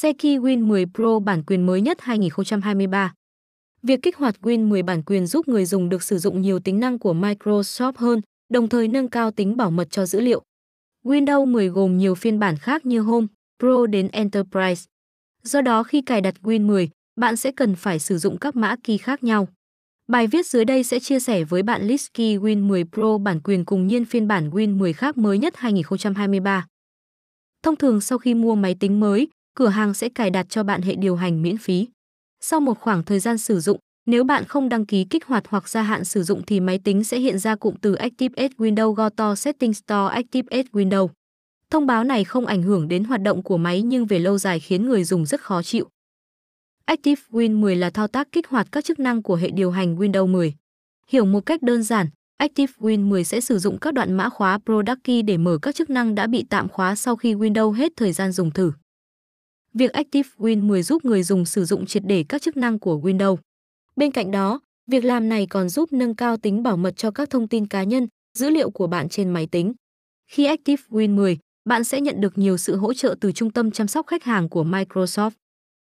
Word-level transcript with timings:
Seki 0.00 0.38
Win 0.38 0.66
10 0.66 0.86
Pro 0.94 1.18
bản 1.18 1.42
quyền 1.46 1.66
mới 1.66 1.80
nhất 1.80 2.00
2023. 2.00 3.14
Việc 3.82 4.02
kích 4.02 4.16
hoạt 4.16 4.34
Win 4.42 4.68
10 4.68 4.82
bản 4.82 5.02
quyền 5.02 5.26
giúp 5.26 5.48
người 5.48 5.64
dùng 5.64 5.88
được 5.88 6.02
sử 6.02 6.18
dụng 6.18 6.40
nhiều 6.40 6.58
tính 6.58 6.80
năng 6.80 6.98
của 6.98 7.14
Microsoft 7.14 7.92
hơn, 7.96 8.20
đồng 8.48 8.68
thời 8.68 8.88
nâng 8.88 9.08
cao 9.08 9.30
tính 9.30 9.56
bảo 9.56 9.70
mật 9.70 9.88
cho 9.90 10.06
dữ 10.06 10.20
liệu. 10.20 10.42
Windows 11.04 11.46
10 11.46 11.68
gồm 11.68 11.98
nhiều 11.98 12.14
phiên 12.14 12.38
bản 12.38 12.56
khác 12.56 12.86
như 12.86 13.00
Home, 13.00 13.26
Pro 13.58 13.86
đến 13.86 14.08
Enterprise. 14.08 14.84
Do 15.42 15.60
đó 15.60 15.82
khi 15.82 16.02
cài 16.02 16.20
đặt 16.20 16.34
Win 16.42 16.66
10, 16.66 16.88
bạn 17.20 17.36
sẽ 17.36 17.52
cần 17.52 17.76
phải 17.76 17.98
sử 17.98 18.18
dụng 18.18 18.38
các 18.38 18.56
mã 18.56 18.76
key 18.84 18.98
khác 18.98 19.24
nhau. 19.24 19.48
Bài 20.08 20.26
viết 20.26 20.46
dưới 20.46 20.64
đây 20.64 20.82
sẽ 20.82 21.00
chia 21.00 21.20
sẻ 21.20 21.44
với 21.44 21.62
bạn 21.62 21.82
list 21.82 22.06
key 22.14 22.36
Win 22.36 22.66
10 22.66 22.84
Pro 22.84 23.18
bản 23.18 23.40
quyền 23.44 23.64
cùng 23.64 23.86
nhiên 23.86 24.04
phiên 24.04 24.28
bản 24.28 24.50
Win 24.50 24.76
10 24.76 24.92
khác 24.92 25.18
mới 25.18 25.38
nhất 25.38 25.56
2023. 25.56 26.66
Thông 27.62 27.76
thường 27.76 28.00
sau 28.00 28.18
khi 28.18 28.34
mua 28.34 28.54
máy 28.54 28.76
tính 28.80 29.00
mới, 29.00 29.28
cửa 29.56 29.68
hàng 29.68 29.94
sẽ 29.94 30.08
cài 30.08 30.30
đặt 30.30 30.46
cho 30.48 30.62
bạn 30.62 30.82
hệ 30.82 30.94
điều 30.94 31.16
hành 31.16 31.42
miễn 31.42 31.58
phí. 31.58 31.88
Sau 32.40 32.60
một 32.60 32.78
khoảng 32.80 33.02
thời 33.02 33.20
gian 33.20 33.38
sử 33.38 33.60
dụng, 33.60 33.78
nếu 34.06 34.24
bạn 34.24 34.44
không 34.44 34.68
đăng 34.68 34.86
ký 34.86 35.04
kích 35.04 35.24
hoạt 35.24 35.44
hoặc 35.48 35.68
gia 35.68 35.82
hạn 35.82 36.04
sử 36.04 36.22
dụng 36.22 36.42
thì 36.46 36.60
máy 36.60 36.78
tính 36.78 37.04
sẽ 37.04 37.18
hiện 37.18 37.38
ra 37.38 37.56
cụm 37.56 37.74
từ 37.80 37.94
Active 37.94 38.48
Windows 38.58 38.92
Go 38.92 39.08
to 39.08 39.34
Settings 39.34 39.78
Store 39.78 40.14
Active 40.14 40.62
Windows. 40.72 41.08
Thông 41.70 41.86
báo 41.86 42.04
này 42.04 42.24
không 42.24 42.46
ảnh 42.46 42.62
hưởng 42.62 42.88
đến 42.88 43.04
hoạt 43.04 43.22
động 43.22 43.42
của 43.42 43.56
máy 43.56 43.82
nhưng 43.82 44.06
về 44.06 44.18
lâu 44.18 44.38
dài 44.38 44.60
khiến 44.60 44.88
người 44.88 45.04
dùng 45.04 45.26
rất 45.26 45.40
khó 45.40 45.62
chịu. 45.62 45.88
Active 46.84 47.22
Win 47.30 47.60
10 47.60 47.76
là 47.76 47.90
thao 47.90 48.08
tác 48.08 48.28
kích 48.32 48.48
hoạt 48.48 48.66
các 48.72 48.84
chức 48.84 48.98
năng 48.98 49.22
của 49.22 49.36
hệ 49.36 49.50
điều 49.50 49.70
hành 49.70 49.96
Windows 49.96 50.26
10. 50.26 50.54
Hiểu 51.08 51.24
một 51.24 51.46
cách 51.46 51.62
đơn 51.62 51.82
giản, 51.82 52.06
Active 52.36 52.72
Win 52.78 53.08
10 53.08 53.24
sẽ 53.24 53.40
sử 53.40 53.58
dụng 53.58 53.78
các 53.78 53.94
đoạn 53.94 54.14
mã 54.14 54.28
khóa 54.28 54.58
Product 54.64 55.04
Key 55.04 55.22
để 55.22 55.36
mở 55.36 55.58
các 55.62 55.74
chức 55.74 55.90
năng 55.90 56.14
đã 56.14 56.26
bị 56.26 56.44
tạm 56.50 56.68
khóa 56.68 56.94
sau 56.94 57.16
khi 57.16 57.34
Windows 57.34 57.70
hết 57.70 57.92
thời 57.96 58.12
gian 58.12 58.32
dùng 58.32 58.50
thử. 58.50 58.72
Việc 59.78 59.92
Active 59.92 60.28
Win 60.38 60.66
10 60.66 60.82
giúp 60.82 61.04
người 61.04 61.22
dùng 61.22 61.44
sử 61.44 61.64
dụng 61.64 61.86
triệt 61.86 62.02
để 62.06 62.24
các 62.28 62.42
chức 62.42 62.56
năng 62.56 62.78
của 62.78 63.00
Windows. 63.02 63.36
Bên 63.96 64.10
cạnh 64.10 64.30
đó, 64.30 64.60
việc 64.86 65.04
làm 65.04 65.28
này 65.28 65.46
còn 65.46 65.68
giúp 65.68 65.92
nâng 65.92 66.14
cao 66.14 66.36
tính 66.36 66.62
bảo 66.62 66.76
mật 66.76 66.96
cho 66.96 67.10
các 67.10 67.30
thông 67.30 67.48
tin 67.48 67.66
cá 67.66 67.82
nhân, 67.82 68.08
dữ 68.38 68.50
liệu 68.50 68.70
của 68.70 68.86
bạn 68.86 69.08
trên 69.08 69.30
máy 69.30 69.46
tính. 69.46 69.72
Khi 70.30 70.44
Active 70.44 70.82
Win 70.90 71.14
10, 71.14 71.38
bạn 71.64 71.84
sẽ 71.84 72.00
nhận 72.00 72.20
được 72.20 72.38
nhiều 72.38 72.56
sự 72.56 72.76
hỗ 72.76 72.94
trợ 72.94 73.14
từ 73.20 73.32
trung 73.32 73.50
tâm 73.50 73.70
chăm 73.70 73.88
sóc 73.88 74.06
khách 74.06 74.24
hàng 74.24 74.48
của 74.48 74.64
Microsoft. 74.64 75.30